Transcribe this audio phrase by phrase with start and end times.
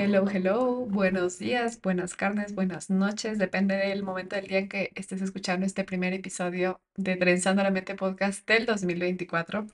[0.00, 4.92] Hello, hello, buenos días, buenas carnes, buenas noches, depende del momento del día en que
[4.94, 9.66] estés escuchando este primer episodio de Trenzando la Mente Podcast del 2024.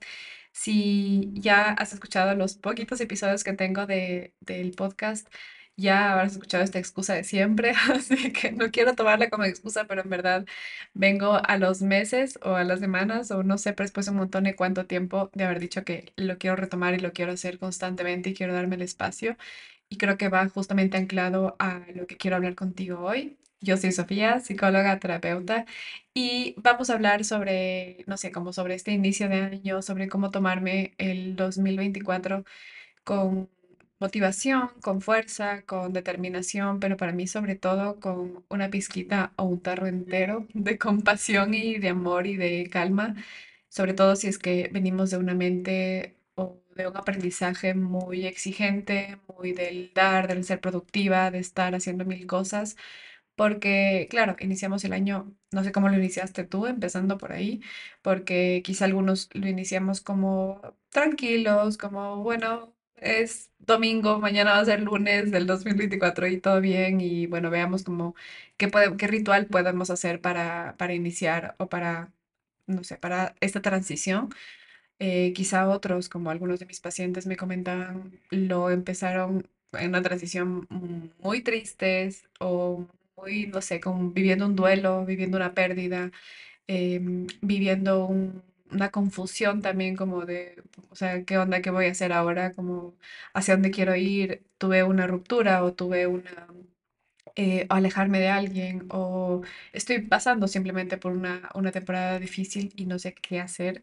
[0.50, 5.28] Si ya has escuchado los poquitos episodios que tengo de, del podcast,
[5.76, 10.02] ya habrás escuchado esta excusa de siempre, así que no quiero tomarla como excusa, pero
[10.02, 10.46] en verdad
[10.94, 14.44] vengo a los meses o a las semanas o no sé, pero después un montón
[14.44, 18.30] de cuánto tiempo de haber dicho que lo quiero retomar y lo quiero hacer constantemente
[18.30, 19.36] y quiero darme el espacio.
[19.88, 23.38] Y creo que va justamente anclado a lo que quiero hablar contigo hoy.
[23.60, 25.64] Yo soy Sofía, psicóloga, terapeuta,
[26.12, 30.30] y vamos a hablar sobre, no sé, como sobre este inicio de año, sobre cómo
[30.30, 32.44] tomarme el 2024
[33.04, 33.48] con
[34.00, 39.60] motivación, con fuerza, con determinación, pero para mí sobre todo con una pizquita o un
[39.60, 43.16] tarro entero de compasión y de amor y de calma,
[43.68, 46.16] sobre todo si es que venimos de una mente
[46.76, 52.26] de un aprendizaje muy exigente, muy del dar, del ser productiva, de estar haciendo mil
[52.26, 52.76] cosas.
[53.36, 57.60] Porque, claro, iniciamos el año, no sé cómo lo iniciaste tú, empezando por ahí,
[58.02, 64.80] porque quizá algunos lo iniciamos como tranquilos, como, bueno, es domingo, mañana va a ser
[64.82, 68.14] lunes del 2024 y todo bien, y bueno, veamos como
[68.56, 68.68] qué,
[69.08, 72.12] ritual podemos hacer para, para iniciar o para,
[72.66, 74.30] no sé, para esta transición.
[75.00, 80.66] Eh, quizá otros, como algunos de mis pacientes me comentaban, lo empezaron en una transición
[81.20, 82.86] muy tristes o
[83.16, 86.10] muy, no sé, como viviendo un duelo, viviendo una pérdida,
[86.68, 88.42] em, viviendo un-
[88.72, 91.62] una confusión también como de, o sea, ¿qué onda?
[91.62, 92.52] ¿Qué voy a hacer ahora?
[92.52, 92.94] Como,
[93.34, 94.44] ¿hacia dónde quiero ir?
[94.58, 96.48] Tuve una ruptura o tuve una...
[97.36, 99.42] eh, o alejarme de alguien o
[99.72, 103.82] estoy pasando simplemente por una, una temporada difícil y no sé qué hacer.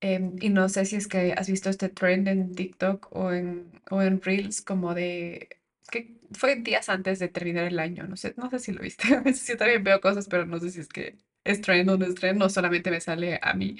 [0.00, 3.70] Em, y no sé si es que has visto este trend en TikTok o en,
[3.90, 5.48] o en Reels como de
[5.90, 8.06] que fue días antes de terminar el año.
[8.06, 9.04] No sé, no sé si lo viste.
[9.48, 12.14] Yo también veo cosas, pero no sé si es que es trend o no es
[12.14, 13.76] trend, no solamente me sale a mí.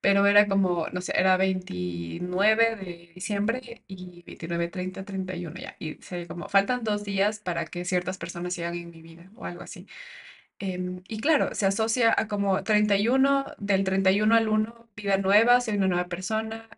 [0.00, 5.76] Pero era como, no sé, era 29 de diciembre y 29, 30, 31 ya.
[5.78, 9.44] Y se como, faltan dos días para que ciertas personas sigan en mi vida o
[9.44, 9.86] algo así.
[10.60, 15.76] Em, y claro, se asocia a como 31 del 31 al uno vida nueva, soy
[15.76, 16.68] una nueva persona,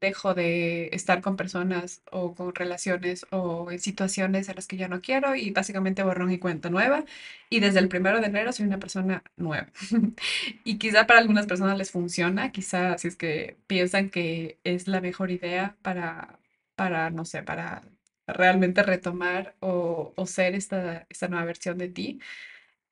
[0.00, 4.88] dejo de estar con personas o con relaciones o en situaciones en las que ya
[4.88, 7.04] no quiero y básicamente borrón y cuenta nueva.
[7.50, 9.68] Y desde el primero de enero soy una persona nueva.
[10.64, 15.00] Y quizá para algunas personas les funciona, quizá si es que piensan que es la
[15.00, 16.38] mejor idea para,
[16.76, 17.82] para no sé, para
[18.26, 22.20] realmente retomar o, o ser esta, esta nueva versión de ti.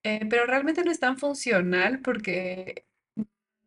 [0.04, 2.86] Eh, pero realmente no es tan funcional porque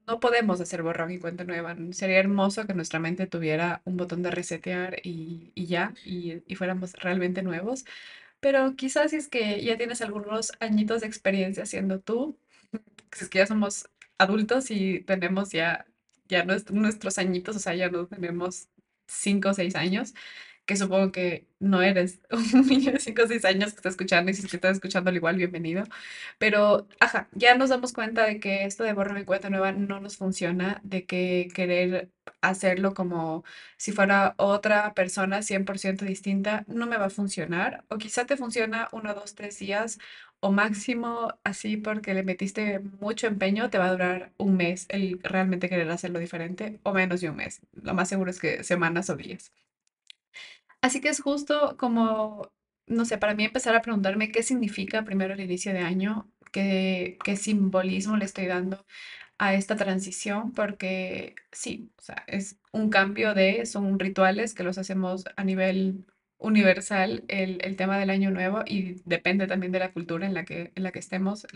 [0.08, 1.75] no podemos hacer borrón y cuenta nueva.
[1.92, 6.94] Sería hermoso que nuestra mente tuviera un botón de resetear y, y ya, y, fuéramos
[6.96, 7.86] realmente nuevos.
[8.42, 12.38] Pero quizás si es que ya tienes algunos añitos de experiencia siendo tú,
[13.14, 15.86] si es que ya somos adultos y tenemos ya,
[16.28, 18.69] ya nues- nuestros añitos, o sea, ya no tenemos
[19.08, 20.14] cinco o seis años,
[20.67, 22.19] que supongo que no eres
[22.53, 24.73] un niño de 5 o 6 años que está escuchando y si es que estás
[24.78, 25.83] escuchando al igual, bienvenido.
[26.38, 30.00] Pero, ajá, ya nos damos cuenta de que esto de borrón y cuenta nueva no
[30.00, 32.11] nos funciona, de que querer
[32.41, 33.44] hacerlo como
[33.77, 37.85] si fuera otra persona 100% distinta no me va a funcionar.
[37.89, 40.00] O quizá te funciona uno, dos, tres días
[40.39, 45.19] o máximo así porque le metiste mucho empeño, te va a durar un mes el
[45.23, 47.61] realmente querer hacerlo diferente o menos de un mes.
[47.73, 49.51] Lo más seguro es que semanas o días.
[50.81, 52.51] Así que es justo como,
[52.88, 57.17] no sé, para mí empezar a preguntarme qué significa primero el inicio de año, qué,
[57.23, 58.85] qué simbolismo le estoy dando
[59.39, 64.77] a esta transición, porque sí, o sea, es un cambio de, son rituales que los
[64.77, 66.05] hacemos a nivel
[66.39, 70.45] universal, el, el tema del año nuevo, y depende también de la cultura en la
[70.45, 71.47] que, en la que estemos.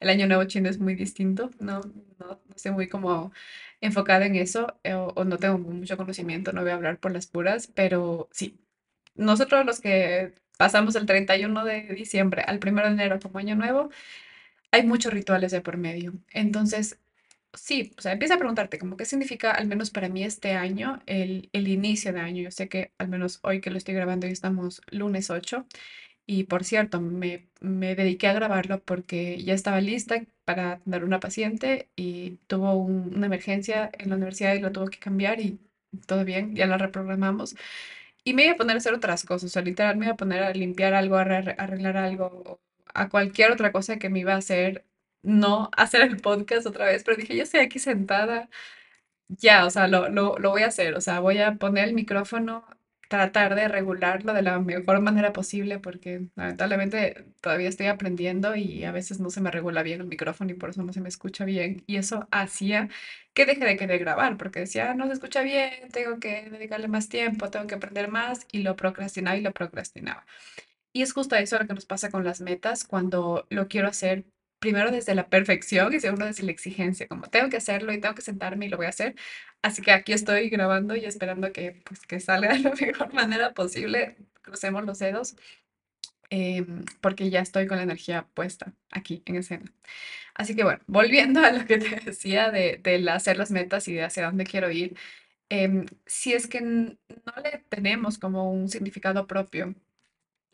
[0.00, 1.80] El año nuevo chino es muy distinto, no,
[2.18, 3.32] no, no estoy muy como
[3.80, 7.26] enfocada en eso, eh, o, no tengo mucho conocimiento, no voy a hablar por las
[7.26, 8.58] puras, pero sí,
[9.14, 13.90] nosotros los que pasamos el 31 de diciembre al 1 de enero como año nuevo,
[14.70, 16.14] hay muchos rituales de por medio.
[16.32, 16.98] Entonces,
[17.54, 21.00] sí, o sea, empieza a preguntarte como qué significa, al menos para mí este año,
[21.06, 22.42] el, el inicio de año.
[22.42, 25.66] Yo sé que al menos hoy que lo estoy grabando, hoy estamos lunes 8
[26.26, 31.20] y por cierto, me, me dediqué a grabarlo porque ya estaba lista para atender una
[31.20, 35.58] paciente y tuvo un- una emergencia en la universidad y lo tuvo que cambiar y
[36.06, 37.56] todo bien, ya la reprogramamos.
[38.24, 40.16] Y me iba a poner a hacer otras cosas, o sea, literal me iba a
[40.16, 42.60] poner a limpiar algo, a arre- arreglar algo,
[42.94, 44.84] a cualquier otra cosa que me iba a hacer,
[45.22, 48.48] no hacer el podcast otra vez, pero dije, yo estoy aquí sentada,
[49.28, 51.94] ya, o sea, lo, lo, lo voy a hacer, o sea, voy a poner el
[51.94, 52.66] micrófono,
[53.14, 58.92] tratar de regularlo de la mejor manera posible porque lamentablemente todavía estoy aprendiendo y a
[58.92, 61.44] veces no se me regula bien el micrófono y por eso no se me escucha
[61.44, 61.84] bien.
[61.86, 62.88] Y eso hacía
[63.32, 66.88] que dejé de querer grabar porque decía, "Ah, no se escucha bien, tengo que dedicarle
[66.88, 70.26] más tiempo, tengo que aprender más y lo procrastinaba y lo procrastinaba.
[70.92, 74.24] Y es justo eso lo que nos pasa con las metas cuando lo quiero hacer
[74.64, 78.14] primero desde la perfección y segundo desde la exigencia, como tengo que hacerlo y tengo
[78.14, 79.14] que sentarme y lo voy a hacer.
[79.62, 83.52] Así que aquí estoy grabando y esperando que, pues, que salga de la mejor manera
[83.54, 84.16] posible.
[84.42, 85.36] Crucemos los dedos,
[86.30, 89.72] em, porque ya estoy con la energía puesta aquí en escena.
[90.34, 93.94] Así que bueno, volviendo a lo que te decía de, del hacer las metas y
[93.94, 94.96] de hacia dónde quiero ir,
[95.50, 96.98] em, si es que no
[97.42, 99.74] le tenemos como un significado propio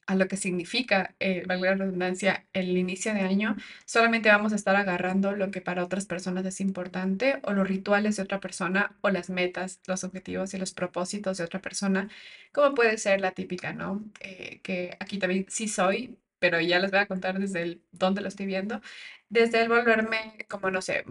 [0.06, 4.56] a lo que significa, eh, valga la redundancia, el inicio de año, solamente vamos a
[4.56, 8.96] estar agarrando lo que para otras personas es importante o los rituales de otra persona
[9.02, 12.08] o las metas, los objetivos y los propósitos de otra persona,
[12.52, 14.04] como puede ser la típica, ¿no?
[14.20, 18.20] Eh, que aquí también sí soy, pero ya les voy a contar desde el dónde
[18.22, 18.80] lo estoy viendo,
[19.28, 21.04] desde el volverme como, no sé,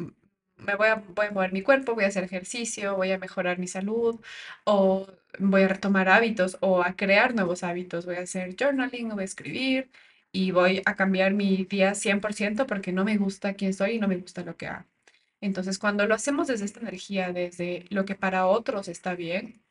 [0.60, 3.68] me voy a, a mover mi cuerpo, voy a hacer ejercicio, voy a mejorar mi
[3.68, 4.20] salud
[4.66, 5.08] o
[5.40, 8.06] voy a retomar hábitos o a crear nuevos hábitos.
[8.06, 9.90] Voy a hacer journaling, voy a escribir
[10.32, 14.08] y voy a cambiar mi día 100% porque no me gusta quién soy y no
[14.08, 14.86] me gusta lo que hago.
[15.42, 19.62] Entonces, cuando lo hacemos desde esta energía, desde lo que para otros está bien,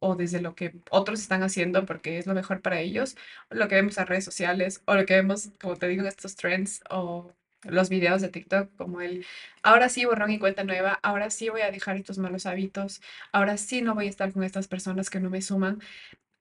[0.00, 3.16] o desde lo que otros están haciendo porque es lo mejor para ellos,
[3.50, 6.36] lo que vemos en redes sociales, o lo que vemos, como te digo, en estos
[6.36, 7.32] trends o
[7.64, 9.26] los videos de TikTok, como el,
[9.62, 13.00] ahora sí, borrón y cuenta nueva, ahora sí voy a dejar estos malos hábitos,
[13.32, 15.80] ahora sí no voy a estar con estas personas que no me suman.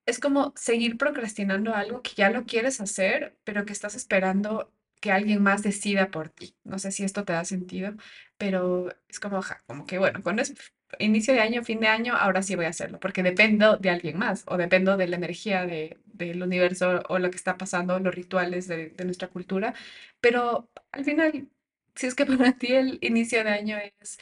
[0.06, 4.72] Es como seguir procrastinando algo que ya lo quieres hacer, pero que estás esperando
[5.04, 6.56] que alguien más decida por ti.
[6.66, 7.94] No sé si esto te da sentido,
[8.40, 10.56] pero es como, ajá, como que bueno, cuando es
[11.00, 14.18] inicio de año, fin de año, ahora sí voy a hacerlo, porque dependo de alguien
[14.20, 18.16] más o dependo de la energía de, del universo o lo que está pasando, los
[18.16, 19.74] rituales de, de nuestra cultura.
[20.22, 21.48] Pero al final,
[21.96, 24.20] si es que para ti el inicio de año es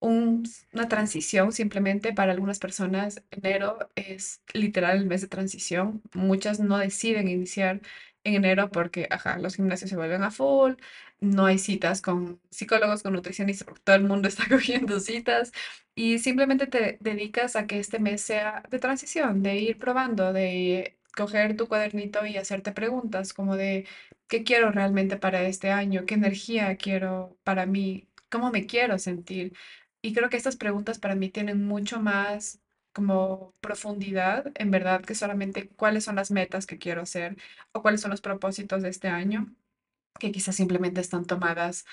[0.00, 3.22] un- una transición simplemente para algunas personas.
[3.30, 6.02] Enero es literal el mes de transición.
[6.14, 7.80] Muchas no deciden iniciar
[8.24, 10.74] en enero porque, ajá, los gimnasios se vuelven a full,
[11.20, 15.52] no hay citas con psicólogos, con nutricionistas, porque todo el mundo está cogiendo citas
[15.94, 20.98] y simplemente te dedicas a que este mes sea de transición, de ir probando, de
[21.16, 23.86] coger tu cuadernito y hacerte preguntas como de
[24.28, 29.54] qué quiero realmente para este año, qué energía quiero para mí, cómo me quiero sentir.
[30.02, 32.60] Y creo que estas preguntas para mí tienen mucho más
[32.92, 37.36] como profundidad, en verdad, que solamente cuáles son las metas que quiero hacer
[37.72, 39.54] o cuáles son los propósitos de este año,
[40.20, 41.84] que quizás simplemente están tomadas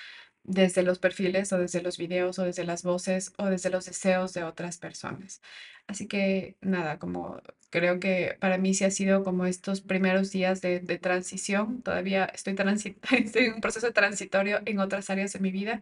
[0.43, 4.33] desde los perfiles o desde los videos o desde las voces o desde los deseos
[4.33, 5.41] de otras personas.
[5.87, 7.41] Así que nada, como
[7.71, 12.25] creo que para mí sí ha sido como estos primeros días de, de transición, todavía
[12.25, 12.55] estoy,
[13.23, 15.81] estoy en un proceso transitorio en otras áreas de mi vida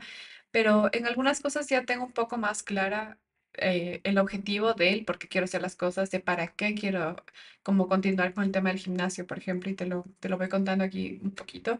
[0.51, 3.17] pero en algunas cosas ya tengo un poco más clara
[3.57, 7.15] eh, el objetivo de él, porque quiero hacer las cosas, de para qué quiero
[7.63, 10.49] como continuar con el tema del gimnasio, por ejemplo, y te lo, te lo voy
[10.49, 11.79] contando aquí un poquito.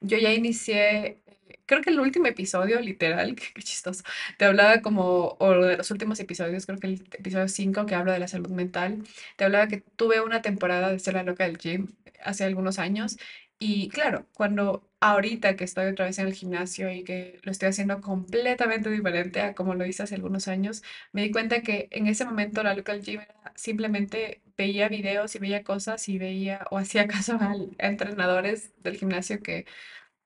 [0.00, 1.22] Yo ya inicié,
[1.66, 4.02] creo que el último episodio, literal, qué, qué chistoso,
[4.38, 8.12] te hablaba como, o de los últimos episodios, creo que el episodio 5 que habla
[8.12, 9.04] de la salud mental,
[9.36, 11.88] te hablaba que tuve una temporada de ser la loca del gym
[12.24, 13.16] hace algunos años
[13.58, 17.68] y claro, cuando ahorita que estoy otra vez en el gimnasio y que lo estoy
[17.68, 22.06] haciendo completamente diferente a como lo hice hace algunos años, me di cuenta que en
[22.06, 23.20] ese momento la local gym
[23.56, 29.42] simplemente veía videos y veía cosas y veía o hacía caso a entrenadores del gimnasio
[29.42, 29.66] que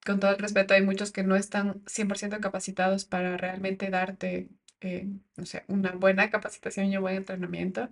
[0.05, 4.49] con todo el respeto, hay muchos que no están 100% capacitados para realmente darte,
[4.81, 7.89] eh, no sé, una buena capacitación y un buen entrenamiento.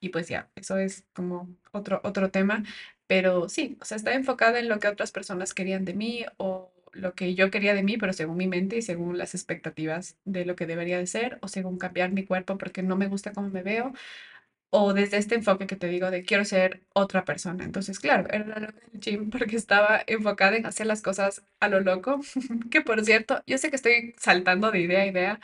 [0.00, 2.64] Y pues ya, eso es como otro, otro tema.
[3.12, 6.72] Pero sí, o sea, está enfocada en lo que otras personas querían de mí o
[6.92, 10.46] lo que yo quería de mí, pero según mi mente y según las expectativas de
[10.46, 13.50] lo que debería de ser o según cambiar mi cuerpo porque no me gusta cómo
[13.50, 13.92] me veo
[14.70, 17.64] o desde este enfoque que te digo de quiero ser otra persona.
[17.64, 21.80] Entonces, claro, era loca del gym porque estaba enfocada en hacer las cosas a lo
[21.80, 22.20] loco.
[22.70, 25.40] Que por cierto, yo sé que estoy saltando de idea a idea,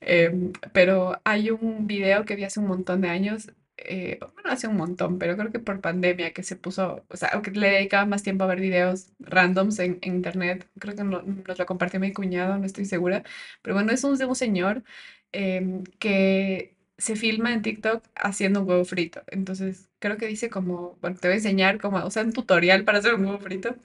[0.00, 3.50] em, pero hay un video que vi hace un montón de años,
[3.84, 7.30] eh, bueno, hace un montón, pero creo que por pandemia que se puso, o sea,
[7.30, 11.58] aunque le dedicaba más tiempo a ver videos randoms en, internet, creo que no- nos
[11.58, 13.22] lo compartió mi cuñado, no estoy segura,
[13.62, 14.82] pero bueno, es un, un señor
[15.32, 19.22] em, que se filma en TikTok haciendo un huevo frito.
[19.28, 22.84] Entonces, creo que dice como, bueno, te voy a enseñar cómo, o sea, un tutorial
[22.84, 23.76] para hacer un huevo frito.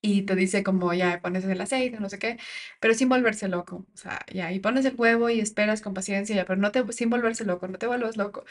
[0.00, 2.38] Y te dice como ya pones el aceite, no sé qué,
[2.80, 3.86] pero sin volverse loco.
[3.94, 6.90] O sea, ya, y pones el huevo y esperas con paciencia, ya, pero no te,
[6.92, 8.44] sin volverse loco, no te vuelvas loco.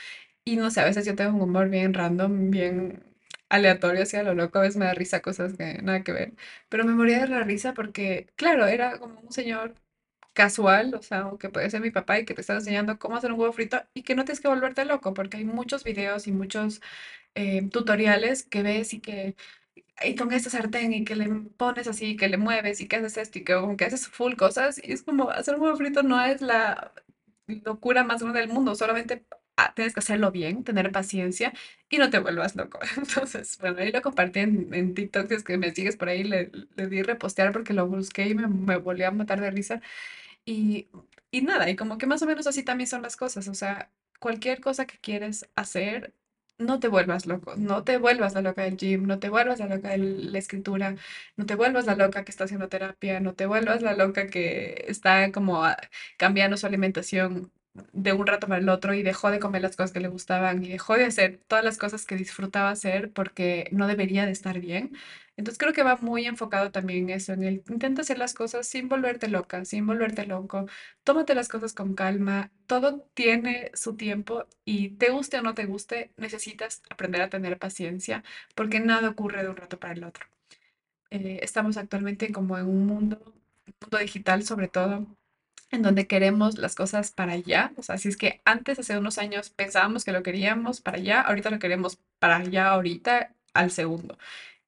[0.45, 3.03] Y no sé, a veces yo tengo un humor bien random, bien
[3.49, 6.33] aleatorio hacia lo loco, a veces me da risa cosas que nada que ver,
[6.69, 9.75] pero me moría de la risa porque, claro, era como un señor
[10.33, 13.31] casual, o sea, que puede ser mi papá y que te está enseñando cómo hacer
[13.31, 16.31] un huevo frito y que no tienes que volverte loco porque hay muchos videos y
[16.31, 16.81] muchos
[17.35, 19.35] eh, tutoriales que ves y que
[20.03, 21.27] y con esta sartén y que le
[21.57, 24.35] pones así, que le mueves y que haces esto y que como que haces full
[24.35, 26.93] cosas y es como hacer un huevo frito no es la
[27.47, 29.25] locura más grande del mundo, solamente
[29.57, 31.53] ah, tienes que hacerlo bien, tener paciencia
[31.89, 32.79] y no te vuelvas loco.
[32.97, 36.23] Entonces, bueno, ahí lo compartí en, en TikTok, si es que me sigues por ahí,
[36.23, 39.81] le, le di repostear porque lo busqué y me, me volví a matar de risa.
[40.45, 40.89] Y,
[41.31, 43.91] y nada, y como que más o menos así también son las cosas, o sea,
[44.19, 46.13] cualquier cosa que quieres hacer,
[46.57, 49.67] no te vuelvas loco, no te vuelvas la loca del gym, no te vuelvas la
[49.67, 50.95] loca de la escritura,
[51.35, 54.85] no te vuelvas la loca que está haciendo terapia, no te vuelvas la loca que
[54.87, 55.77] está como ah,
[56.17, 57.51] cambiando su alimentación
[57.93, 60.63] de un rato para el otro y dejó de comer las cosas que le gustaban
[60.63, 64.59] y dejó de hacer todas las cosas que disfrutaba hacer porque no debería de estar
[64.59, 64.95] bien.
[65.37, 68.89] Entonces creo que va muy enfocado también eso, en el intenta hacer las cosas sin
[68.89, 70.65] volverte loca, sin volverte loco.
[71.03, 72.51] Tómate las cosas con calma.
[72.65, 77.59] Todo tiene su tiempo y te guste o no te guste, necesitas aprender a tener
[77.59, 78.23] paciencia
[78.55, 80.25] porque nada ocurre de un rato para el otro.
[81.09, 85.07] Eh, estamos actualmente como en un mundo, un mundo digital sobre todo,
[85.71, 87.71] en donde queremos las cosas para allá.
[87.77, 91.21] O sea, si es que antes, hace unos años, pensábamos que lo queríamos para allá,
[91.21, 94.17] ahorita lo queremos para allá, ahorita, al segundo.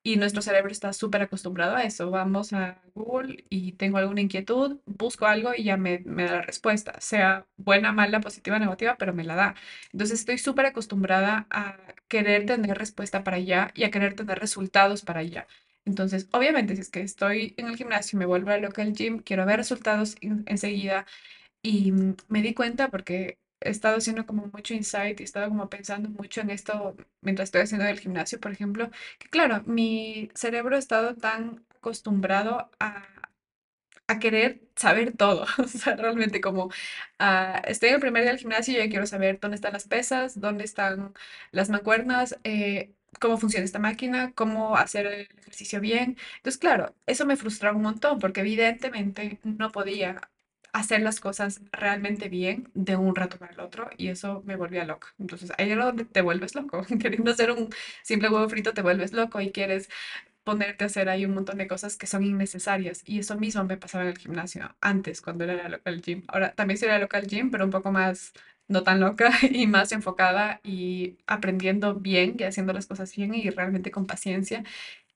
[0.04, 2.10] Y nuestro cerebro está súper acostumbrado a eso.
[2.10, 6.42] Vamos a Google y tengo alguna inquietud, busco algo y ya me, me da la
[6.42, 9.56] respuesta, sea buena, mala, positiva, negativa, pero me la da.
[9.92, 11.78] Entonces estoy súper acostumbrada a
[12.08, 15.48] querer tener respuesta para allá y a querer tener resultados para allá.
[15.90, 19.20] Entonces, obviamente, si es que estoy en el gimnasio me vuelvo a local al gym,
[19.20, 21.06] quiero ver resultados en- enseguida.
[21.62, 25.50] Y mm, me di cuenta porque he estado haciendo como mucho insight y he estado
[25.50, 30.30] como pensando mucho en esto mientras estoy haciendo el gimnasio, por ejemplo, que claro, mi
[30.36, 33.06] cerebro ha estado tan acostumbrado a
[34.08, 35.46] a querer saber todo.
[35.60, 36.70] O sea, realmente como
[37.20, 39.88] ah, estoy en el primer día del gimnasio y ya quiero saber dónde están las
[39.88, 41.14] pesas, dónde están
[41.52, 46.18] las mancuernas, eh, cómo funciona esta máquina, cómo hacer el ejercicio bien.
[46.38, 50.22] Entonces, claro, eso me frustraba un montón porque evidentemente no podía
[50.72, 54.86] hacer las cosas realmente bien de un rato para el otro y eso me volvía
[54.86, 55.08] loca.
[55.20, 56.84] Entonces, ahí era donde te vuelves loco.
[57.00, 57.70] Queriendo hacer un
[58.04, 59.90] simple huevo frito te vuelves loco y quieres
[60.44, 63.02] ponerte a hacer ahí un montón de cosas que son innecesarias.
[63.06, 66.24] Y eso mismo me pasaba en el gimnasio antes, cuando era local gym.
[66.28, 68.34] Ahora también soy local gym, pero un poco más,
[68.70, 73.50] no tan loca y más enfocada y aprendiendo bien y haciendo las cosas bien y
[73.50, 74.64] realmente con paciencia.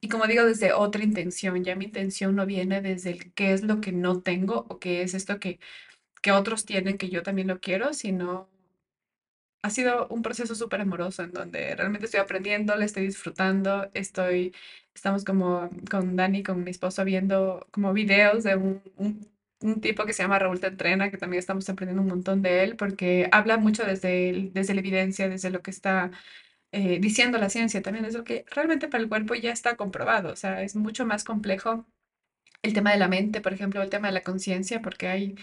[0.01, 3.63] Y como digo, desde otra intención, ya mi intención no viene desde el qué es
[3.63, 5.59] lo que no tengo o qué es esto que,
[6.21, 8.49] que otros tienen que yo también lo quiero, sino
[9.63, 14.53] ha sido un proceso súper amoroso en donde realmente estoy aprendiendo, le estoy disfrutando, estoy,
[14.93, 19.32] estamos como con Dani, con mi esposo, viendo como videos de un, un,
[19.63, 22.63] un tipo que se llama Raúl Te Entrena, que también estamos aprendiendo un montón de
[22.63, 26.11] él, porque habla mucho desde, desde la evidencia, desde lo que está
[26.71, 30.31] eh, diciendo la ciencia, también es lo que realmente para el cuerpo ya está comprobado,
[30.33, 31.85] o sea, es mucho más complejo
[32.63, 35.35] el tema de la mente, por ejemplo, el tema de la conciencia, porque hay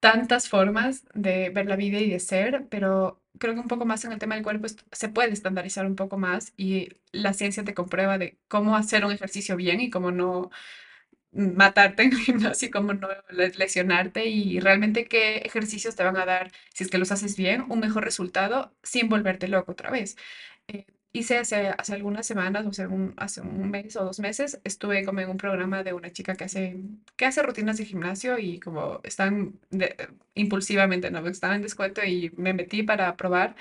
[0.00, 4.04] tantas formas de ver la vida y de ser, pero creo que un poco más
[4.04, 7.74] en el tema del cuerpo se puede estandarizar un poco más y la ciencia te
[7.74, 10.50] comprueba de cómo hacer un ejercicio bien y cómo no
[11.32, 16.26] matarte en el gimnasio, cómo no le- lesionarte y realmente qué ejercicios te van a
[16.26, 20.16] dar, si es que los haces bien, un mejor resultado sin volverte loco otra vez.
[20.68, 24.60] Eh, hice hace, hace algunas semanas, o sea, un- hace un mes o dos meses,
[24.64, 26.76] estuve como en un programa de una chica que hace,
[27.16, 29.58] que hace rutinas de gimnasio y como están
[30.34, 31.26] impulsivamente, ¿no?
[31.28, 33.56] Estaba en descuento y me metí para probar,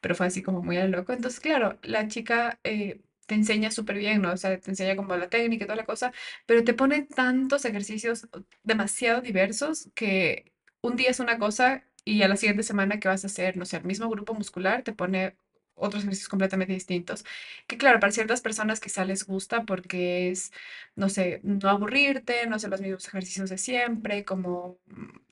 [0.00, 1.12] pero fue así como muy a lo loco.
[1.12, 4.32] Entonces, claro, la chica eh, te enseña súper bien, ¿no?
[4.32, 6.12] O sea, te enseña como la técnica y toda la cosa,
[6.46, 8.28] pero te pone tantos ejercicios
[8.62, 13.24] demasiado diversos que un día es una cosa y a la siguiente semana que vas
[13.24, 15.36] a hacer, no sé, el mismo grupo muscular te pone
[15.74, 17.24] otros ejercicios completamente distintos.
[17.66, 20.52] Que claro, para ciertas personas quizá les gusta porque es,
[20.96, 24.78] no sé, no aburrirte, no hacer los mismos ejercicios de siempre, como,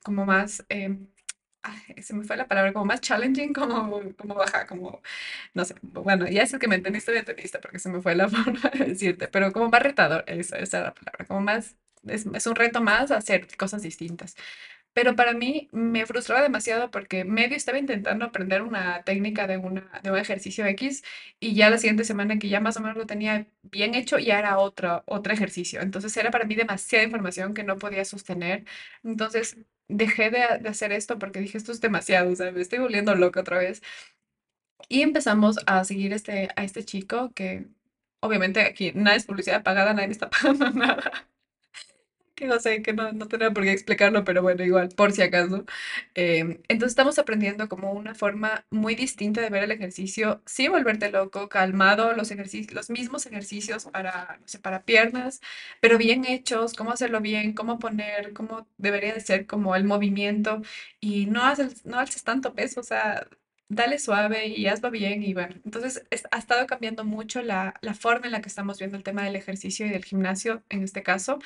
[0.02, 1.08] como más, em,
[1.62, 5.02] ay, se me fue la palabra, como más challenging, como, como baja, como,
[5.54, 8.14] no sé, bueno, ya es el que me entendiste, me entendiste, porque se me fue
[8.14, 11.76] la forma de decirte, pero como más retador, esa, esa es la palabra, como más,
[12.06, 14.36] es, es un reto más hacer cosas distintas.
[14.92, 19.88] Pero para mí me frustraba demasiado porque medio estaba intentando aprender una técnica de, una,
[20.02, 21.04] de un ejercicio X
[21.38, 24.38] y ya la siguiente semana que ya más o menos lo tenía bien hecho, ya
[24.40, 25.80] era otro, otro ejercicio.
[25.80, 28.64] Entonces era para mí demasiada información que no podía sostener.
[29.04, 29.56] Entonces
[29.90, 33.14] dejé de, de hacer esto porque dije, esto es demasiado, o sea, me estoy volviendo
[33.14, 33.82] loca otra vez.
[34.88, 37.66] Y empezamos a seguir este, a este chico que
[38.20, 41.30] obviamente aquí nada es publicidad pagada, nadie está pagando nada
[42.46, 45.64] no sé, que no, no por qué explicarlo, pero bueno, igual, por si acaso.
[46.14, 51.10] Em, entonces estamos aprendiendo como una forma muy distinta de ver el ejercicio, sin volverte
[51.10, 55.40] loco, calmado, los ejercicios, los mismos ejercicios para, no sé, para piernas,
[55.80, 60.62] pero bien hechos, cómo hacerlo bien, cómo poner, cómo debería de ser como el movimiento
[61.00, 63.26] y no haces, no haces tanto peso, o sea,
[63.70, 67.94] dale suave y hazlo bien y bueno, entonces es- ha estado cambiando mucho la, la
[67.94, 71.02] forma en la que estamos viendo el tema del ejercicio y del gimnasio en este
[71.04, 71.40] caso.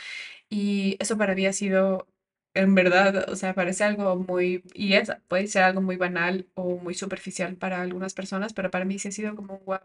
[0.51, 2.09] Y eso para mí ha sido,
[2.55, 6.79] en verdad, o sea, parece algo muy, y es, puede ser algo muy banal o
[6.79, 9.81] muy superficial para algunas personas, pero para mí sí ha sido como, wow,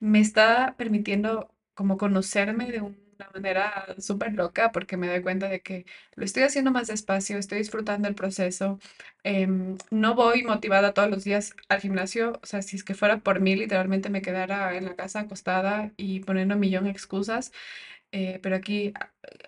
[0.00, 2.82] me está permitiendo como conocerme de
[3.30, 7.38] una manera súper loca porque me doy cuenta de que lo estoy haciendo más despacio,
[7.38, 8.78] estoy disfrutando el proceso,
[9.24, 13.18] em, no voy motivada todos los días al gimnasio, o sea, si es que fuera
[13.18, 17.52] por mí, literalmente me quedara en la casa acostada y poniendo un millón de excusas.
[18.12, 18.92] Eh, pero aquí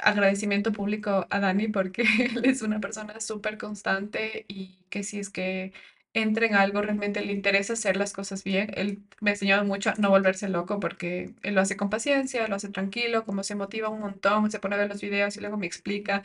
[0.00, 2.02] agradecimiento público a Dani porque
[2.34, 5.72] él es una persona súper constante y que si es que
[6.14, 8.70] entra en algo, realmente le interesa hacer las cosas bien.
[8.76, 12.46] Él me ha enseñado mucho a no volverse loco porque él lo hace con paciencia,
[12.48, 15.40] lo hace tranquilo, como se motiva un montón, se pone a ver los videos y
[15.40, 16.22] luego me explica.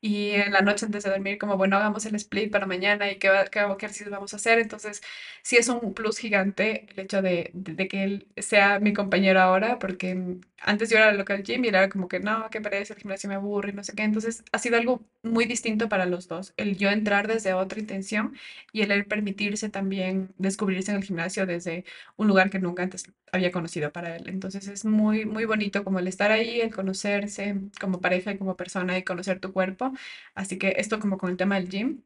[0.00, 3.18] Y en la noche antes de dormir, como bueno, hagamos el split para mañana y
[3.18, 4.58] qué, qué, ejercicios vamos a hacer.
[4.58, 5.02] Entonces,
[5.42, 9.78] sí es un plus gigante el hecho de, de, que él sea mi compañero ahora,
[9.78, 13.28] porque antes yo era local gym y era como que no, qué pereza, el gimnasio
[13.28, 14.02] me aburre y no sé qué.
[14.02, 16.52] Entonces, ha sido algo muy distinto para los dos.
[16.56, 18.36] El yo entrar desde otra intención
[18.72, 21.84] y el él permitirse también descubrirse en el gimnasio desde
[22.16, 24.28] un lugar que nunca antes había conocido para él.
[24.28, 28.56] Entonces, es muy, muy bonito como el estar ahí, el conocerse como pareja y como
[28.56, 29.92] persona y conocer tu cuerpo.
[30.34, 32.02] Así que esto como con el tema del gym.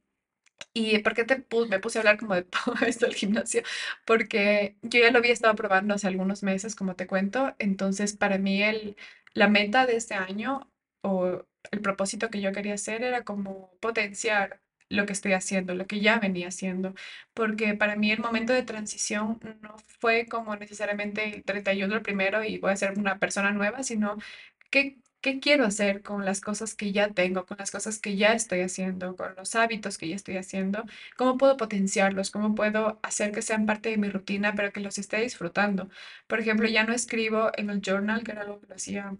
[0.75, 3.63] ¿Y por qué te pu- me puse a hablar como de todo esto del gimnasio?
[4.07, 7.55] Porque yo ya lo había estado probando hace algunos meses, como te cuento.
[7.59, 8.97] Entonces, para mí el,
[9.35, 10.71] la meta de este año
[11.03, 15.87] o el propósito que yo quería hacer era como potenciar lo que estoy haciendo, lo
[15.87, 16.95] que ya venía haciendo.
[17.35, 22.45] Porque para mí el momento de transición no fue como necesariamente el 31 el primero
[22.45, 24.17] y voy a ser una persona nueva, sino
[24.71, 28.33] ¿Qué, qué quiero hacer con las cosas que ya tengo, con las cosas que ya
[28.35, 30.85] estoy haciendo, con los hábitos que ya estoy haciendo?
[31.17, 32.31] ¿Cómo puedo potenciarlos?
[32.31, 35.89] ¿Cómo puedo hacer que sean parte de mi rutina, pero que los esté disfrutando?
[36.27, 39.17] Por ejemplo, ya no escribo en el journal, que era algo que lo hacía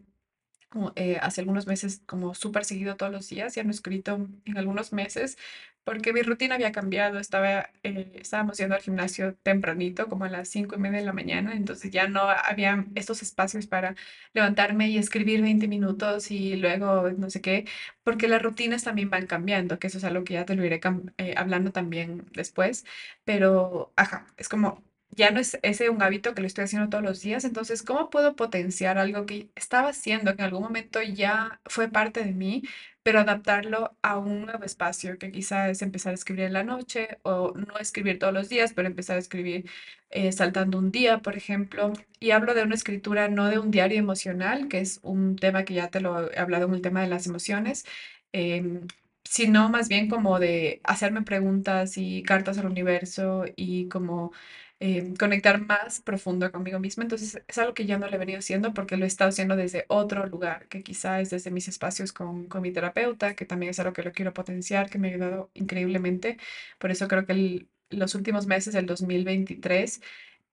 [0.69, 4.29] como, eh, hace algunos meses como súper seguido todos los días, ya no he escrito
[4.45, 5.39] en algunos meses,
[5.85, 10.49] porque mi rutina había cambiado, estaba, eh, estábamos yendo al gimnasio tempranito, como a las
[10.49, 13.95] cinco y media de la mañana, entonces ya no había estos espacios para
[14.33, 17.67] levantarme y escribir 20 minutos y luego no sé qué,
[18.03, 20.81] porque las rutinas también van cambiando, que eso es algo que ya te lo iré
[21.19, 22.85] eh, hablando también después,
[23.25, 24.83] pero, ajá, es como
[25.17, 28.11] ya no es ese un hábito que lo estoy haciendo todos los días, entonces, ¿cómo
[28.11, 32.63] puedo potenciar algo que estaba haciendo, que en algún momento ya fue parte de mí,
[33.03, 37.19] pero adaptarlo a un nuevo espacio, que quizá es empezar a escribir en la noche
[37.23, 39.69] o no escribir todos los días, pero empezar a escribir
[40.11, 41.93] eh, saltando un día, por ejemplo?
[42.21, 45.75] Y hablo de una escritura, no de un diario emocional, que es un tema que
[45.75, 47.85] ya te lo he hablado en el tema de las emociones.
[48.33, 48.87] em,
[49.25, 54.33] sino más bien como de hacerme preguntas y cartas al universo y como
[54.81, 57.03] eh, conectar más profundo conmigo misma.
[57.05, 59.57] Entonces es algo que ya no le he venido haciendo porque lo he estado haciendo
[59.57, 63.71] desde otro lugar, que quizá es desde mis espacios con, con mi terapeuta, que también
[63.71, 66.39] es algo que lo quiero potenciar, que me ha ayudado increíblemente.
[66.79, 70.01] Por eso creo que el- los últimos meses del 2023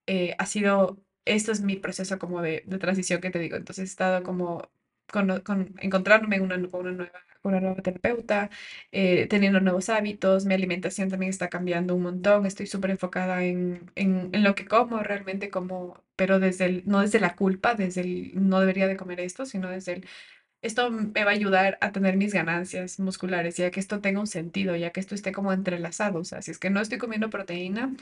[0.08, 3.56] eh, ha sido, esto es mi proceso como de, de transición que te digo.
[3.58, 4.70] Entonces he estado como
[5.12, 5.76] con, con-
[6.44, 7.12] una, con una nueva,
[7.44, 8.50] una nueva terapeuta,
[8.92, 13.92] eh, teniendo nuevos hábitos, mi alimentación también está cambiando un montón, estoy súper enfocada en,
[13.96, 18.32] en, en lo que como, realmente como, pero desde no desde la culpa, desde el
[18.50, 20.06] no debería de comer esto, sino desde el,
[20.62, 24.28] esto me va a ayudar a tener mis ganancias musculares, ya que esto tenga un
[24.28, 27.30] sentido, ya que esto esté como entrelazado, o sea, si es que no estoy comiendo
[27.30, 27.94] proteína,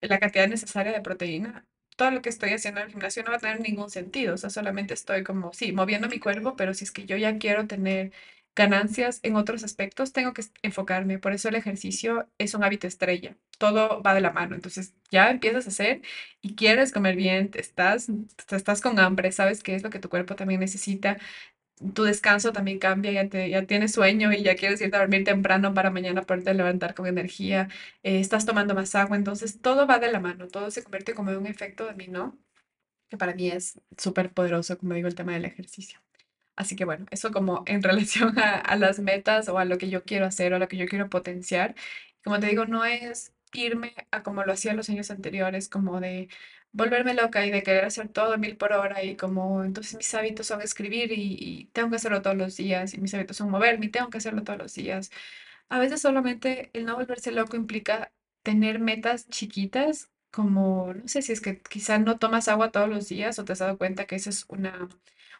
[0.00, 3.36] la cantidad necesaria de proteína, todo lo que estoy haciendo en el gimnasio no va
[3.36, 4.34] a tener ningún sentido.
[4.34, 7.38] O sea, solamente estoy como, sí, moviendo mi cuerpo, pero si es que yo ya
[7.38, 8.12] quiero tener
[8.54, 11.18] ganancias en otros aspectos, tengo que enfocarme.
[11.18, 13.36] Por eso el ejercicio es un hábito estrella.
[13.58, 14.54] Todo va de la mano.
[14.54, 16.02] Entonces, ya empiezas a hacer
[16.42, 18.08] y quieres comer bien, estás,
[18.50, 21.18] estás con hambre, sabes qué es lo que tu cuerpo también necesita
[21.94, 25.24] tu descanso también cambia, ya, te, ya tienes sueño y ya quieres irte a dormir
[25.24, 27.68] temprano para mañana poderte levantar con energía,
[28.02, 31.30] eh, estás tomando más agua, entonces todo va de la mano, todo se convierte como
[31.30, 32.38] en un efecto dominó,
[33.08, 36.00] que para mí es súper poderoso, como digo, el tema del ejercicio.
[36.56, 39.90] Así que bueno, eso como en relación a, a las metas o a lo que
[39.90, 41.74] yo quiero hacer o a lo que yo quiero potenciar.
[42.24, 46.28] Como te digo, no es irme a como lo hacía los años anteriores, como de
[46.72, 50.46] volverme loca y de querer hacer todo mil por hora y como entonces mis hábitos
[50.46, 53.88] son escribir y, tengo que hacerlo todos los días y mis hábitos son moverme y
[53.90, 55.10] tengo que hacerlo todos los días.
[55.68, 61.32] A veces solamente el no volverse loco implica tener metas chiquitas, como no sé si
[61.32, 64.16] es que quizá no tomas agua todos los días o te has dado cuenta que
[64.16, 64.88] ese es una,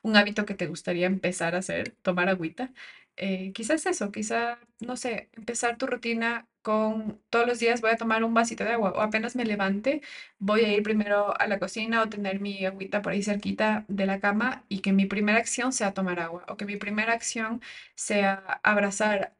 [0.02, 2.72] un hábito que te gustaría empezar a hacer, tomar agüita.
[3.16, 7.96] Eh, quizás eso, quizá, no sé, empezar tu rutina con todos los días voy a
[7.96, 10.00] tomar un vasito de agua o apenas me levante,
[10.38, 14.06] voy a ir primero a la cocina o tener mi agüita por ahí cerquita de
[14.06, 17.60] la cama y que mi primera acción sea tomar agua o que mi primera acción
[17.94, 19.34] sea abrazar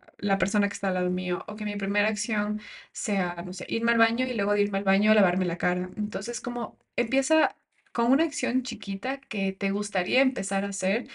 [0.00, 2.60] a la persona que está al lado mío o que mi primera acción
[2.92, 5.90] sea, no sé, irme al baño y luego de irme al baño lavarme la cara.
[5.96, 7.56] Entonces, como empieza
[7.92, 11.08] con una acción chiquita que te gustaría empezar a hacer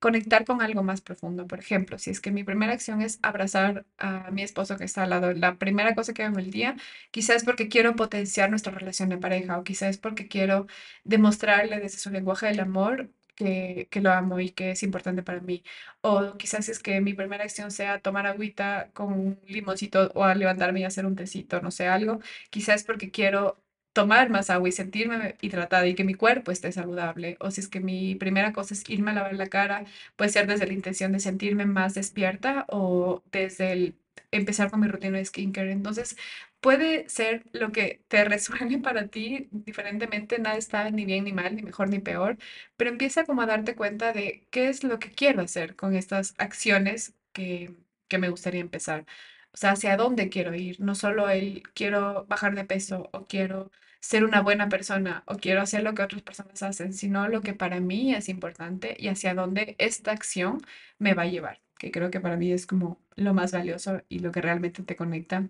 [0.00, 1.46] conectar con algo más profundo.
[1.46, 5.04] Por ejemplo, si es que mi primera acción es abrazar a mi esposo que está
[5.04, 6.76] al lado, la primera cosa que hago en el día,
[7.10, 10.66] quizás porque quiero potenciar nuestra relación de pareja o quizás porque quiero
[11.04, 15.40] demostrarle desde su lenguaje del amor que, que lo amo y que es importante para
[15.40, 15.62] mí.
[16.02, 20.80] O quizás es que mi primera acción sea tomar agüita con un limoncito o levantarme
[20.80, 22.20] y hacer un tecito, no sé, algo.
[22.50, 23.60] Quizás porque quiero
[23.92, 27.36] tomar más agua y sentirme hidratada y que mi cuerpo esté saludable.
[27.40, 29.84] O si es que mi primera cosa es irme a lavar la cara,
[30.16, 33.94] puede ser desde la intención de sentirme más despierta o desde el
[34.32, 35.72] empezar con mi rutina de skincare.
[35.72, 36.16] Entonces,
[36.60, 41.54] puede ser lo que te resuene para ti diferentemente, nada está ni bien ni mal,
[41.56, 42.38] ni mejor ni peor,
[42.76, 46.34] pero empieza como a darte cuenta de qué es lo que quiero hacer con estas
[46.38, 47.74] acciones que,
[48.08, 49.06] que me gustaría empezar.
[49.52, 50.80] O sea, hacia dónde quiero ir.
[50.80, 55.60] No solo el quiero bajar de peso o quiero ser una buena persona o quiero
[55.60, 59.34] hacer lo que otras personas hacen, sino lo que para mí es importante y hacia
[59.34, 60.60] dónde esta acción
[60.98, 64.20] me va a llevar, que creo que para mí es como lo más valioso y
[64.20, 65.48] lo que realmente te conecta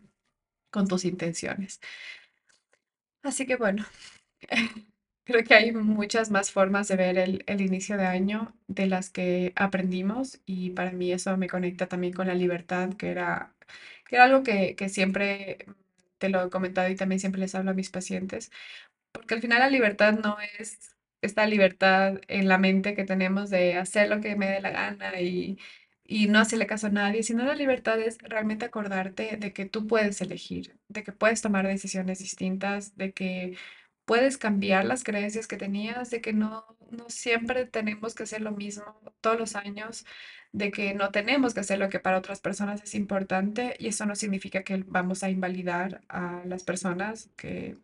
[0.70, 1.80] con tus intenciones.
[3.22, 3.84] Así que bueno,
[5.24, 9.10] creo que hay muchas más formas de ver el, el inicio de año de las
[9.10, 13.54] que aprendimos y para mí eso me conecta también con la libertad, que era,
[14.06, 15.66] que era algo que, que siempre
[16.18, 18.50] te lo he comentado y también siempre les hablo a mis pacientes,
[19.12, 23.76] porque al final la libertad no es esta libertad en la mente que tenemos de
[23.76, 25.58] hacer lo que me dé la gana y,
[26.04, 29.86] y no hacerle caso a nadie, sino la libertad es realmente acordarte de que tú
[29.86, 33.56] puedes elegir, de que puedes tomar decisiones distintas, de que
[34.10, 36.64] puedes cambiar las creencias que tenías, de que no,
[37.06, 40.04] siempre tenemos que hacer lo mismo todos los años,
[40.50, 44.06] de que no tenemos que hacer lo que para otras personas es importante y eso
[44.06, 47.78] no significa que vamos a invalidar a las personas que,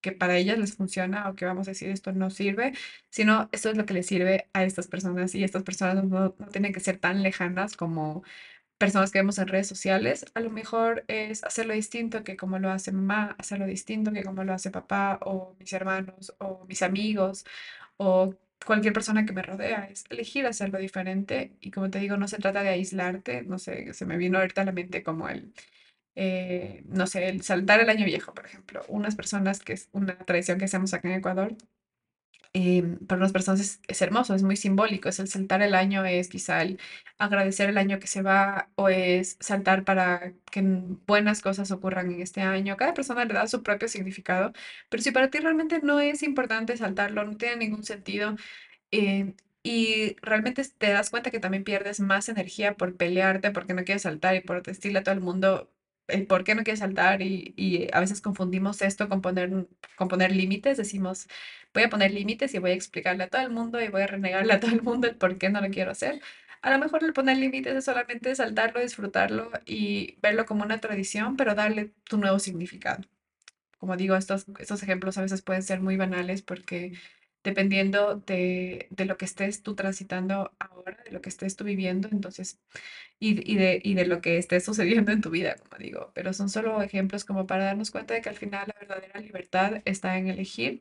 [0.00, 2.72] que para ellas les funciona o que vamos a decir esto no sirve,
[3.10, 6.72] sino esto es lo que les sirve a estas personas y estas personas no tienen
[6.72, 8.22] que ser tan lejanas como
[8.78, 12.70] personas que vemos en redes sociales, a lo mejor es hacerlo distinto que como lo
[12.70, 17.44] hace mamá, hacerlo distinto que como lo hace papá o mis hermanos o mis amigos
[17.96, 18.34] o
[18.64, 22.38] cualquier persona que me rodea, es elegir hacerlo diferente y como te digo, no se
[22.38, 25.52] trata de aislarte, no sé, se me vino ahorita a la mente como el,
[26.14, 30.18] eh, no sé, el saltar el año viejo, por ejemplo, unas personas que es una
[30.18, 31.56] tradición que hacemos acá en Ecuador,
[32.56, 36.28] em, para unas personas es, hermoso, es muy simbólico, es el saltar el año, es
[36.28, 36.80] quizá el
[37.18, 40.62] agradecer el año que se va o es saltar para que
[41.06, 42.76] buenas cosas ocurran en este año.
[42.76, 44.52] Cada persona le da su propio significado,
[44.88, 48.36] pero si para ti realmente no es importante saltarlo, no tiene ningún sentido,
[48.90, 53.84] eh, y realmente te das cuenta que también pierdes más energía por pelearte, porque no
[53.84, 55.70] quieres saltar y por decirle a todo el mundo
[56.08, 59.50] el por qué no quieres saltar y, y a veces confundimos esto con poner,
[59.96, 61.28] con poner límites, decimos,
[61.74, 64.06] voy a poner límites y voy a explicarle a todo el mundo y voy a
[64.06, 66.20] renegarle a todo el mundo el por qué no lo quiero hacer.
[66.62, 71.36] A lo mejor el poner límites es solamente saltarlo, disfrutarlo y verlo como una tradición,
[71.36, 73.04] pero darle tu nuevo significado.
[73.78, 76.92] Como digo, estos, estos ejemplos a veces pueden ser muy banales porque
[77.46, 82.08] dependiendo de, de lo que estés tú transitando ahora, de lo que estés tú viviendo,
[82.12, 82.60] entonces,
[83.18, 86.32] y, y de, y de lo que esté sucediendo en tu vida, como digo, pero
[86.32, 90.18] son solo ejemplos como para darnos cuenta de que al final la verdadera libertad está
[90.18, 90.80] en elegir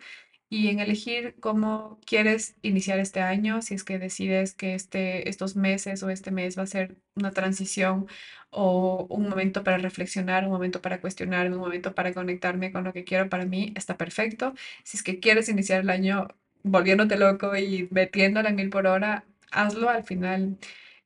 [0.49, 5.55] y en elegir cómo quieres iniciar este año, si es que decides que este, estos
[5.55, 8.07] meses o este mes va a ser una transición
[8.51, 12.93] o un momento para reflexionar, un momento para cuestionar, un momento para conectarme con lo
[12.93, 14.53] que quiero para mí, está perfecto.
[14.83, 16.27] Si es que quieres iniciar el año
[16.65, 20.57] volviéndote loco y metiéndola en mil por hora, hazlo al final.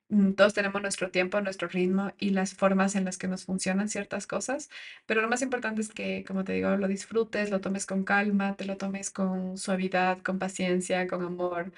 [0.09, 3.89] mm, Todos tenemos nuestro tiempo, nuestro ritmo y las formas en las que nos funcionan
[3.89, 4.69] ciertas cosas,
[5.05, 8.55] pero lo más importante es que, como te digo, lo disfrutes, lo tomes con calma,
[8.55, 11.73] te lo tomes con suavidad, con paciencia, con amor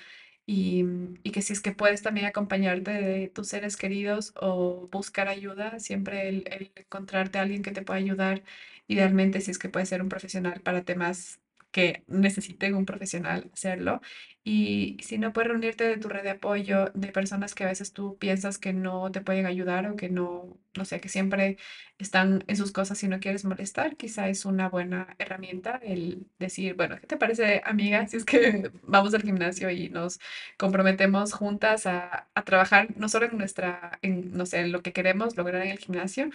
[0.46, 0.86] y,
[1.34, 6.44] que si es que puedes también acompañarte de tus seres queridos o buscar ayuda, siempre
[6.76, 8.44] encontrarte a alguien que te pueda ayudar,
[8.88, 11.40] idealmente si es que puede ser un profesional para temas
[11.72, 14.02] que necesiten un profesional hacerlo.
[14.44, 17.94] Y si no puedes reunirte de tu red de apoyo, de personas que a veces
[17.94, 21.58] tú piensas que no te pueden ayudar o que no, no sé, que siempre
[22.00, 26.74] están en sus cosas y no quieres molestar, quizá es una buena herramienta el decir,
[26.76, 28.08] bueno, ¿qué te parece, amiga?
[28.08, 30.20] Si es que vamos al gimnasio y nos
[30.58, 34.94] comprometemos juntas a, a trabajar no solo en nuestra, en, no sé, en lo que
[34.94, 36.30] queremos lograr en el gimnasio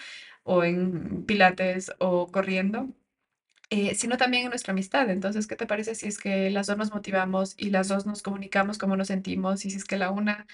[0.44, 2.88] o en pilates o corriendo
[3.70, 5.10] eh, sino también en nuestra amistad.
[5.10, 8.22] Entonces, ¿qué te parece si es que las dos nos motivamos y las dos nos
[8.22, 9.64] comunicamos cómo nos sentimos?
[9.64, 10.46] Y si es que la una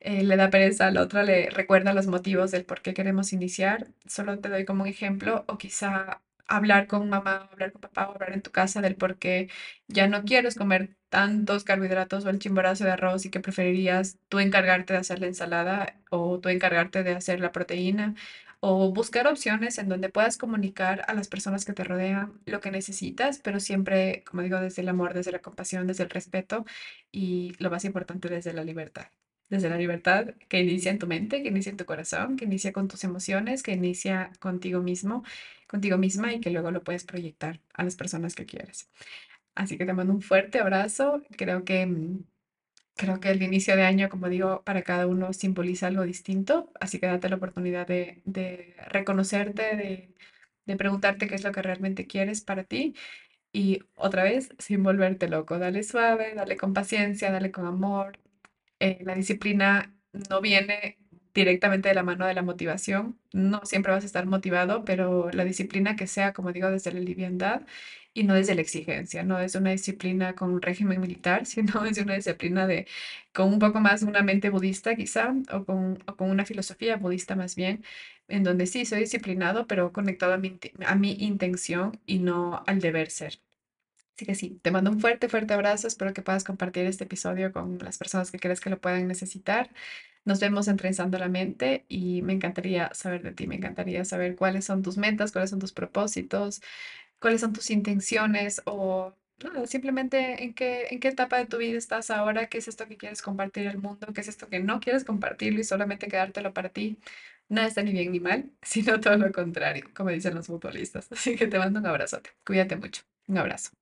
[0.00, 3.32] eh, le da pereza, a la otra le recuerda los motivos del por qué queremos
[3.32, 3.88] iniciar.
[4.06, 8.32] Solo te doy como un ejemplo, o quizá hablar con mamá, hablar con papá, hablar
[8.32, 9.48] en tu casa del por qué
[9.88, 14.38] ya no quieres comer tantos carbohidratos o el chimborazo de arroz y que preferirías tú
[14.40, 18.14] encargarte de hacer la ensalada o tú encargarte de hacer la proteína
[18.60, 22.70] o buscar opciones en donde puedas comunicar a las personas que te rodean lo que
[22.70, 26.64] necesitas, pero siempre, como digo, desde el amor, desde la compasión, desde el respeto
[27.10, 29.06] y lo más importante, desde la libertad.
[29.48, 32.72] Desde la libertad que inicia en tu mente, que inicia en tu corazón, que inicia
[32.72, 35.24] con tus emociones, que inicia contigo mismo,
[35.66, 38.88] contigo misma y que luego lo puedes proyectar a las personas que quieres.
[39.54, 41.22] Así que te mando un fuerte abrazo.
[41.36, 42.24] Creo que mm,
[42.96, 46.98] Creo que el inicio de año, como digo, para cada uno simboliza algo distinto, así
[47.00, 50.14] que date la oportunidad de, de reconocerte, de,
[50.66, 52.94] de preguntarte qué es lo que realmente quieres para ti
[53.52, 58.18] y otra vez, sin volverte loco, dale suave, dale con paciencia, dale con amor.
[58.80, 59.96] Eh, la disciplina
[60.30, 60.98] no viene
[61.34, 65.44] directamente de la mano de la motivación, no siempre vas a estar motivado, pero la
[65.44, 67.62] disciplina que sea, como digo, desde la liviandad
[68.14, 71.98] y no desde la exigencia, no es una disciplina con un régimen militar, sino es
[71.98, 72.86] una disciplina de,
[73.32, 77.54] con un poco más una mente budista quizá, o con, con una filosofía budista más
[77.56, 77.84] bien,
[78.28, 82.80] en donde sí soy disciplinado, pero conectado a mi, a mi intención y no al
[82.80, 83.40] deber ser.
[84.20, 87.54] Así que sí, te mando un fuerte, fuerte abrazo, espero que puedas compartir este episodio
[87.54, 89.70] con las personas que crees que lo puedan necesitar.
[90.26, 94.36] Nos vemos en Trenzando la Mente y me encantaría saber de ti, me encantaría saber
[94.36, 96.60] cuáles son tus metas, cuáles son tus propósitos,
[97.18, 99.14] cuáles son tus intenciones o
[99.66, 102.98] simplemente en qué, en qué etapa de tu vida estás ahora, qué es esto que
[102.98, 106.68] quieres compartir al mundo, qué es esto que no quieres compartirlo y solamente quedártelo para
[106.70, 106.98] ti.
[107.48, 111.10] Nada está ni bien ni mal, sino todo lo contrario, como dicen los futbolistas.
[111.12, 112.30] Así que te mando un abrazote.
[112.44, 113.02] Cuídate mucho.
[113.28, 113.79] Un abrazo.